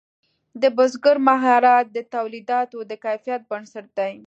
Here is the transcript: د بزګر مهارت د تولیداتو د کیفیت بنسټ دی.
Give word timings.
د 0.61 0.63
بزګر 0.77 1.17
مهارت 1.27 1.85
د 1.95 1.97
تولیداتو 2.13 2.77
د 2.89 2.91
کیفیت 3.05 3.41
بنسټ 3.49 3.85
دی. 3.97 4.13